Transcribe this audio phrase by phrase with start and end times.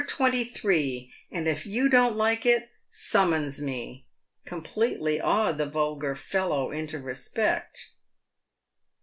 [0.07, 4.03] 23, and if you don't like it, summons me,"
[4.45, 7.91] completely awed the vulgar fellow into respect.